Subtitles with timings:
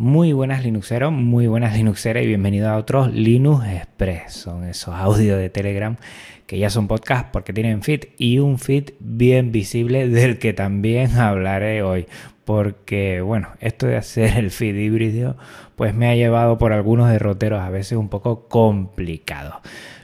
[0.00, 4.32] Muy buenas Linuxeros, muy buenas Linuxeras y bienvenidos a otros Linux Express.
[4.32, 5.98] Son esos audios de Telegram
[6.46, 11.18] que ya son podcast porque tienen feed y un feed bien visible del que también
[11.18, 12.06] hablaré hoy.
[12.46, 15.36] Porque bueno, esto de hacer el feed híbrido
[15.76, 19.56] pues me ha llevado por algunos derroteros a veces un poco complicados.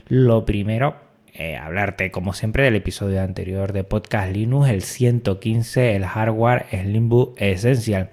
[0.09, 0.97] Lo primero,
[1.33, 7.33] eh, hablarte como siempre del episodio anterior de Podcast Linux, el 115, el hardware Slimbook
[7.41, 8.11] Essential.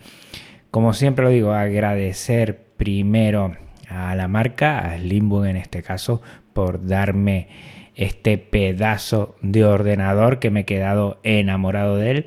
[0.75, 3.53] Como siempre lo digo, agradecer primero
[3.89, 6.21] a la marca, a Slimbook en este caso,
[6.53, 7.47] por darme
[7.95, 12.27] este pedazo de ordenador que me he quedado enamorado de él.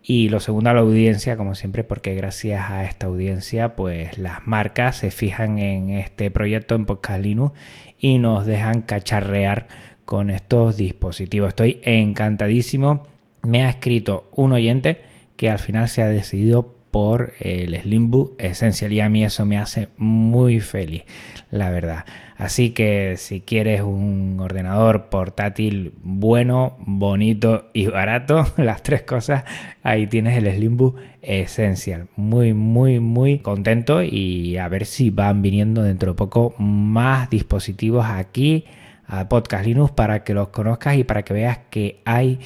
[0.00, 4.46] Y lo segundo a la audiencia, como siempre, porque gracias a esta audiencia, pues las
[4.46, 7.58] marcas se fijan en este proyecto en Podcast Linux
[7.98, 9.66] y nos dejan cacharrear
[10.04, 11.48] con estos dispositivos.
[11.48, 13.08] Estoy encantadísimo.
[13.42, 15.00] Me ha escrito un oyente
[15.34, 19.58] que al final se ha decidido por el Slimbook Essential y a mí eso me
[19.58, 21.02] hace muy feliz,
[21.50, 22.04] la verdad.
[22.36, 29.44] Así que si quieres un ordenador portátil bueno, bonito y barato, las tres cosas,
[29.82, 32.08] ahí tienes el Slimbook Essential.
[32.14, 38.04] Muy, muy, muy contento y a ver si van viniendo dentro de poco más dispositivos
[38.06, 38.66] aquí
[39.06, 42.38] a Podcast Linux para que los conozcas y para que veas que hay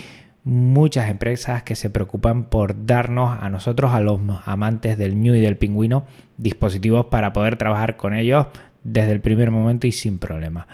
[0.46, 5.40] muchas empresas que se preocupan por darnos a nosotros, a los amantes del New y
[5.40, 6.06] del pingüino,
[6.38, 8.46] dispositivos para poder trabajar con ellos
[8.84, 10.68] desde el primer momento y sin problema.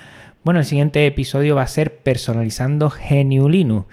[0.44, 3.86] Bueno, el siguiente episodio va a ser personalizando GNU Linux.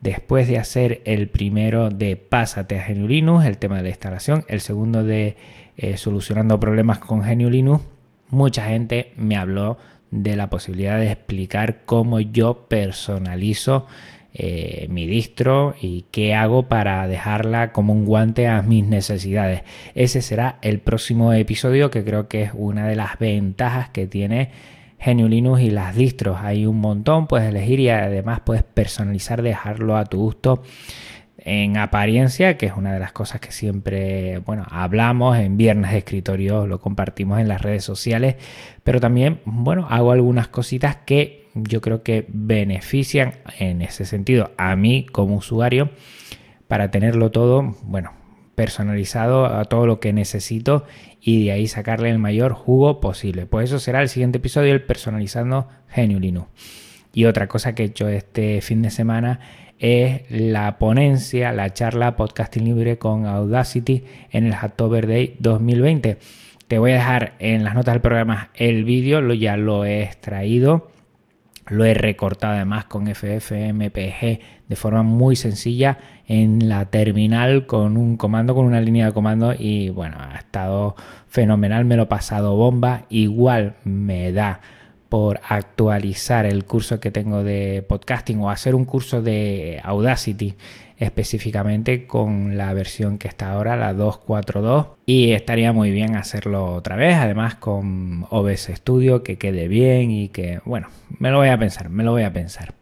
[0.00, 4.44] Después de hacer el primero de Pásate a GNU Linux, el tema de la instalación,
[4.46, 5.36] el segundo de
[5.76, 7.82] eh, solucionando problemas con GNU Linux,
[8.28, 9.76] mucha gente me habló
[10.12, 13.86] de la posibilidad de explicar cómo yo personalizo
[14.38, 19.62] eh, mi distro y qué hago para dejarla como un guante a mis necesidades.
[19.94, 24.50] Ese será el próximo episodio que creo que es una de las ventajas que tiene
[25.02, 26.36] GNU Linux y las distros.
[26.42, 30.62] Hay un montón, puedes elegir y además puedes personalizar, dejarlo a tu gusto
[31.38, 35.98] en apariencia, que es una de las cosas que siempre, bueno, hablamos en viernes de
[35.98, 38.36] escritorio, lo compartimos en las redes sociales,
[38.84, 44.76] pero también, bueno, hago algunas cositas que yo creo que benefician en ese sentido a
[44.76, 45.90] mí como usuario
[46.68, 48.12] para tenerlo todo, bueno,
[48.54, 50.84] personalizado a todo lo que necesito
[51.20, 53.46] y de ahí sacarle el mayor jugo posible.
[53.46, 56.48] Pues eso será el siguiente episodio, el personalizando GNU Linux.
[57.12, 59.40] Y otra cosa que he hecho este fin de semana
[59.78, 66.18] es la ponencia, la charla podcasting libre con Audacity en el Hacktober Day 2020.
[66.68, 70.02] Te voy a dejar en las notas del programa el vídeo, lo, ya lo he
[70.02, 70.90] extraído,
[71.68, 78.16] lo he recortado además con FFmpeg de forma muy sencilla en la terminal con un
[78.16, 80.96] comando, con una línea de comando y bueno, ha estado
[81.28, 84.60] fenomenal, me lo he pasado bomba, igual me da
[85.08, 90.54] por actualizar el curso que tengo de podcasting o hacer un curso de Audacity
[90.98, 94.86] específicamente con la versión que está ahora, la 242.
[95.04, 100.28] Y estaría muy bien hacerlo otra vez, además con OBS Studio, que quede bien y
[100.28, 102.74] que, bueno, me lo voy a pensar, me lo voy a pensar.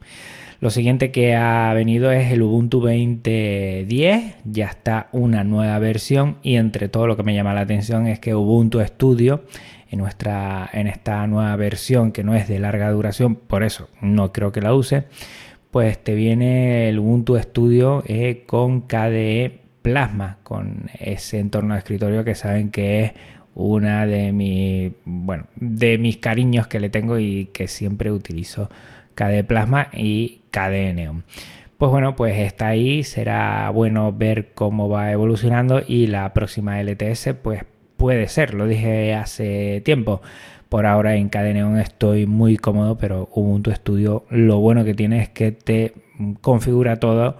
[0.60, 6.56] Lo siguiente que ha venido es el Ubuntu 2010, ya está una nueva versión y
[6.56, 9.44] entre todo lo que me llama la atención es que Ubuntu Studio
[9.90, 14.32] en, nuestra, en esta nueva versión que no es de larga duración, por eso no
[14.32, 15.04] creo que la use,
[15.70, 22.24] pues te viene el Ubuntu Studio eh, con KDE Plasma, con ese entorno de escritorio
[22.24, 23.12] que saben que es
[23.54, 28.70] una de mis, bueno, de mis cariños que le tengo y que siempre utilizo
[29.14, 31.24] KDE Plasma y KDE Neon.
[31.78, 37.34] Pues bueno, pues está ahí, será bueno ver cómo va evolucionando y la próxima LTS
[37.42, 37.64] pues
[37.96, 40.22] puede ser, lo dije hace tiempo.
[40.68, 45.28] Por ahora en Cadeneon estoy muy cómodo, pero Ubuntu Studio lo bueno que tiene es
[45.28, 45.94] que te
[46.40, 47.36] configura todo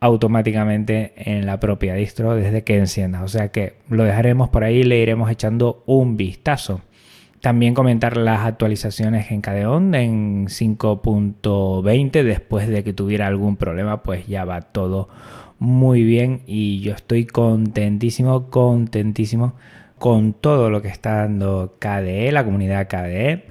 [0.00, 3.22] automáticamente en la propia distro desde que enciendas.
[3.22, 6.82] O sea que lo dejaremos por ahí, le iremos echando un vistazo.
[7.44, 14.26] También comentar las actualizaciones en Cadeon en 5.20 después de que tuviera algún problema, pues
[14.26, 15.10] ya va todo
[15.58, 19.56] muy bien y yo estoy contentísimo, contentísimo
[19.98, 23.44] con todo lo que está dando KDE, la comunidad KDE.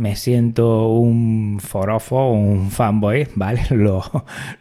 [0.00, 3.60] Me siento un forofo, un fanboy, ¿vale?
[3.70, 4.02] Lo,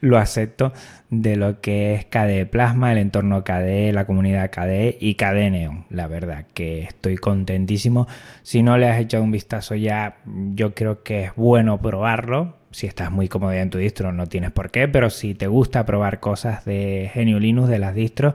[0.02, 0.74] lo acepto
[1.10, 5.86] de lo que es KDE Plasma, el entorno KDE, la comunidad KDE y KDE Neon.
[5.92, 8.06] La verdad que estoy contentísimo.
[8.44, 12.58] Si no le has echado un vistazo ya, yo creo que es bueno probarlo.
[12.72, 15.86] Si estás muy cómodo en tu distro, no tienes por qué, pero si te gusta
[15.86, 18.34] probar cosas de GNU Linux, de las distros,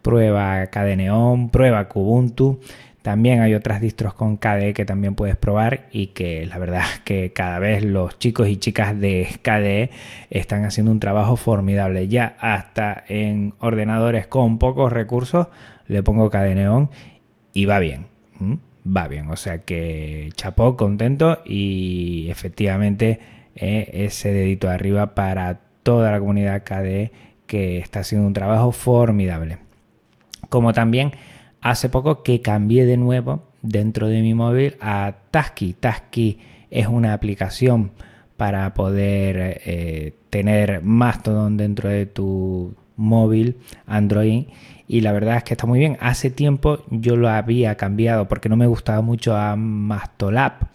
[0.00, 2.60] prueba KDE Neon, prueba Kubuntu.
[3.06, 6.98] También hay otras distros con KDE que también puedes probar y que la verdad es
[7.02, 9.90] que cada vez los chicos y chicas de KDE
[10.28, 12.08] están haciendo un trabajo formidable.
[12.08, 15.46] Ya hasta en ordenadores con pocos recursos
[15.86, 16.90] le pongo KDE Neon
[17.52, 18.06] y va bien.
[18.84, 23.20] Va bien, o sea que chapó, contento y efectivamente
[23.54, 27.12] eh, ese dedito arriba para toda la comunidad KDE
[27.46, 29.58] que está haciendo un trabajo formidable.
[30.48, 31.12] Como también
[31.70, 35.72] hace poco que cambié de nuevo dentro de mi móvil a Tasky.
[35.72, 36.38] Tasky
[36.70, 37.90] es una aplicación
[38.36, 44.44] para poder eh, tener Mastodon dentro de tu móvil Android
[44.86, 45.96] y la verdad es que está muy bien.
[46.00, 50.68] Hace tiempo yo lo había cambiado porque no me gustaba mucho a Mastolab,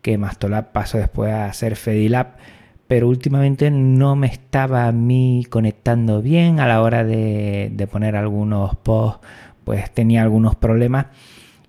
[0.00, 2.34] que Mastolab pasó después a ser Fedilab,
[2.88, 8.16] pero últimamente no me estaba a mí conectando bien a la hora de, de poner
[8.16, 9.24] algunos posts
[9.64, 11.06] pues tenía algunos problemas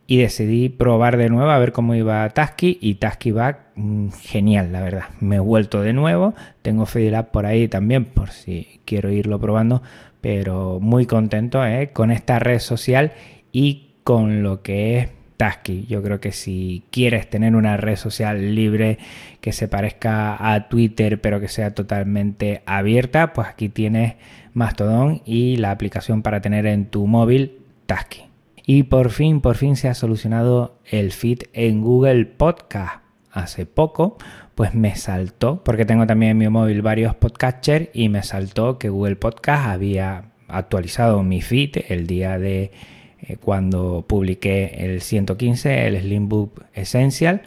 [0.05, 4.71] y decidí probar de nuevo a ver cómo iba Tasky y Tasky va mm, genial,
[4.71, 5.05] la verdad.
[5.19, 9.81] Me he vuelto de nuevo, tengo FediLab por ahí también por si quiero irlo probando,
[10.21, 11.91] pero muy contento ¿eh?
[11.93, 13.13] con esta red social
[13.51, 15.85] y con lo que es Tasky.
[15.87, 18.97] Yo creo que si quieres tener una red social libre
[19.39, 24.15] que se parezca a Twitter pero que sea totalmente abierta, pues aquí tienes
[24.53, 27.62] Mastodon y la aplicación para tener en tu móvil
[28.65, 33.03] Y por fin, por fin se ha solucionado el feed en Google Podcast.
[33.31, 34.17] Hace poco,
[34.53, 38.89] pues me saltó, porque tengo también en mi móvil varios podcasters y me saltó que
[38.89, 42.71] Google Podcast había actualizado mi feed el día de
[43.19, 47.41] eh, cuando publiqué el 115, el Slimbook Essential,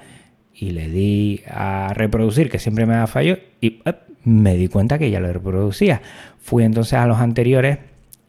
[0.52, 3.80] y le di a reproducir, que siempre me da fallo, y
[4.24, 6.02] me di cuenta que ya lo reproducía.
[6.38, 7.78] Fui entonces a los anteriores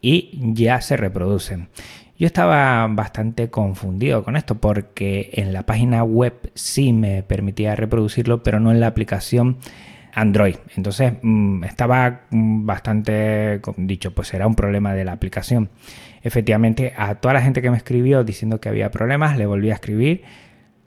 [0.02, 1.70] y ya se reproducen.
[2.18, 8.42] Yo estaba bastante confundido con esto porque en la página web sí me permitía reproducirlo,
[8.42, 9.58] pero no en la aplicación
[10.18, 10.56] Android.
[10.76, 15.70] Entonces mm, estaba mm, bastante dicho, pues era un problema de la aplicación.
[16.24, 19.76] Efectivamente, a toda la gente que me escribió diciendo que había problemas, le volví a
[19.76, 20.24] escribir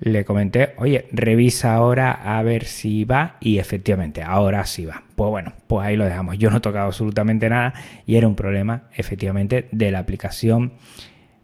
[0.01, 5.03] le comenté, oye, revisa ahora a ver si va y efectivamente, ahora sí va.
[5.15, 6.39] Pues bueno, pues ahí lo dejamos.
[6.39, 7.75] Yo no he tocado absolutamente nada
[8.07, 10.73] y era un problema efectivamente de la aplicación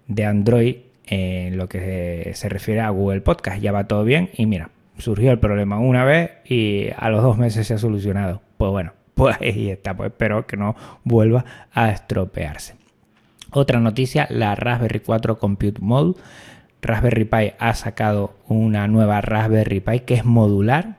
[0.08, 0.76] de Android
[1.06, 3.61] en lo que se refiere a Google Podcast.
[3.61, 7.37] Ya va todo bien y mira, surgió el problema una vez y a los dos
[7.37, 8.41] meses se ha solucionado.
[8.56, 9.94] Pues bueno, pues ahí está.
[9.94, 12.75] Pues espero que no vuelva a estropearse.
[13.53, 16.14] Otra noticia, la Raspberry 4 Compute Mode
[16.86, 20.98] Raspberry Pi ha sacado una nueva Raspberry Pi que es modular,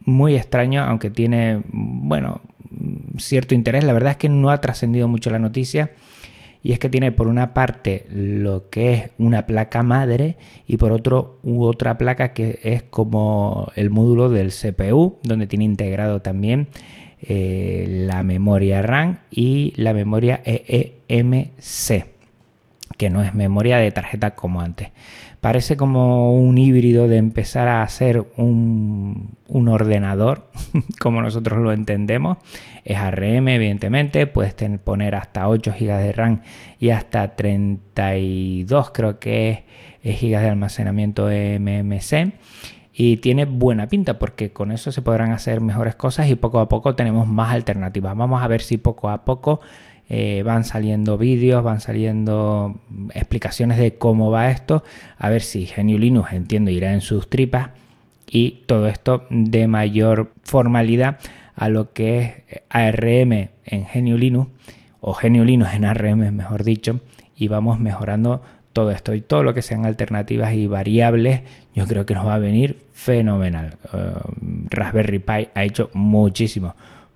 [0.00, 2.40] muy extraño, aunque tiene, bueno,
[3.18, 3.84] cierto interés.
[3.84, 5.90] La verdad es que no ha trascendido mucho la noticia.
[6.62, 10.36] Y es que tiene por una parte lo que es una placa madre
[10.66, 16.22] y por otro otra placa que es como el módulo del CPU, donde tiene integrado
[16.22, 16.66] también
[17.20, 22.06] eh, la memoria RAM y la memoria EEMC,
[22.96, 24.90] que no es memoria de tarjeta como antes.
[25.40, 30.50] Parece como un híbrido de empezar a hacer un, ordenador,
[31.00, 32.38] como nosotros lo entendemos.
[32.84, 36.40] Es ARM, evidentemente, puedes poner hasta 8 GB de RAM
[36.80, 39.64] y hasta 32, creo que
[40.02, 42.32] es, GB de almacenamiento MMC
[42.98, 46.68] y tiene buena pinta porque con eso se podrán hacer mejores cosas y poco a
[46.68, 48.16] poco tenemos más alternativas.
[48.16, 49.60] Vamos a ver si poco a poco
[50.08, 52.80] eh, van saliendo vídeos, van saliendo
[53.14, 54.84] explicaciones de cómo va esto,
[55.18, 57.70] a ver si Genio Linux, entiendo, irá en sus tripas
[58.30, 61.18] y todo esto de mayor formalidad
[61.54, 64.50] a lo que es ARM en Genio Linux
[65.00, 67.00] o Genio Linux en ARM, mejor dicho,
[67.36, 71.40] y vamos mejorando todo esto y todo lo que sean alternativas y variables,
[71.74, 73.76] yo creo que nos va a venir fenomenal.
[73.92, 74.12] Eh,
[74.68, 76.74] Raspberry Pi ha hecho muchísimo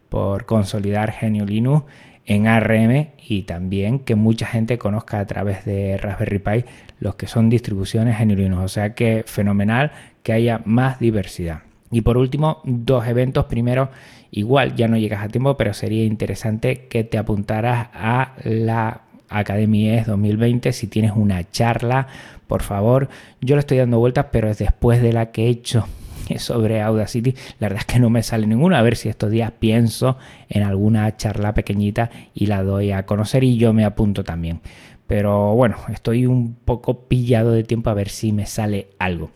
[0.09, 1.85] por consolidar Genio Linux
[2.31, 6.65] en ARM y también que mucha gente conozca a través de Raspberry Pi
[7.01, 8.61] los que son distribuciones genuinas.
[8.61, 9.91] O sea que fenomenal
[10.23, 11.63] que haya más diversidad.
[11.91, 13.47] Y por último, dos eventos.
[13.47, 13.91] Primero,
[14.31, 19.89] igual ya no llegas a tiempo, pero sería interesante que te apuntaras a la Academy
[19.89, 22.07] ES 2020 si tienes una charla,
[22.47, 23.09] por favor.
[23.41, 25.89] Yo le estoy dando vueltas, pero es después de la que he hecho
[26.39, 28.79] sobre Audacity, la verdad es que no me sale ninguna.
[28.79, 30.19] A ver si estos días pienso
[30.49, 34.61] en alguna charla pequeñita y la doy a conocer y yo me apunto también.
[35.07, 39.33] Pero bueno, estoy un poco pillado de tiempo a ver si me sale algo.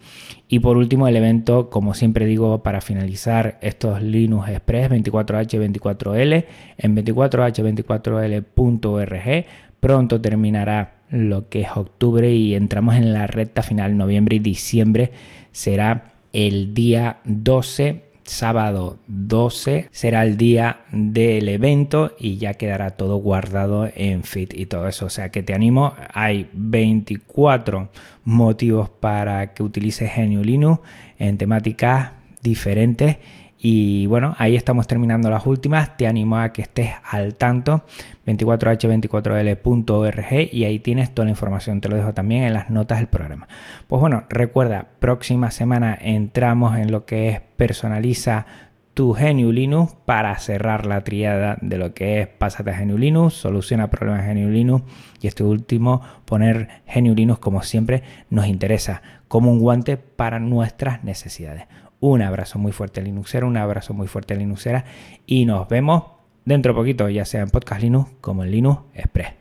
[0.47, 6.45] Y por último, el evento, como siempre digo, para finalizar estos Linux Express 24H24L
[6.79, 9.47] en 24h24l.org.
[9.81, 15.11] Pronto terminará lo que es octubre y entramos en la recta final, noviembre y diciembre
[15.51, 23.17] será el día 12 sábado 12 será el día del evento y ya quedará todo
[23.17, 25.07] guardado en Fit y todo eso.
[25.07, 27.91] O sea que te animo, hay 24
[28.25, 30.81] motivos para que utilices Genio Linux
[31.19, 32.13] en temáticas
[32.43, 33.19] diferentes
[33.59, 35.97] y bueno, ahí estamos terminando las últimas.
[35.97, 37.85] Te animo a que estés al tanto.
[38.27, 41.81] 24h24l.org y ahí tienes toda la información.
[41.81, 43.49] Te lo dejo también en las notas del programa.
[43.87, 48.47] Pues bueno, recuerda, próxima semana entramos en lo que es personaliza
[48.95, 53.35] tu GNU Linux para cerrar la triada de lo que es pásate a GNU Linux,
[53.35, 54.85] soluciona problemas de GNU Linux
[55.21, 61.03] y este último poner GNU Linux como siempre nos interesa como un guante para nuestras
[61.03, 61.65] necesidades.
[62.07, 64.85] Un abrazo muy fuerte Linuxero, un abrazo muy fuerte Linuxera
[65.25, 66.03] y nos vemos
[66.45, 69.33] dentro de poquito, ya sea en Podcast Linux como en Linux Express.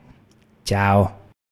[0.63, 1.22] Chao.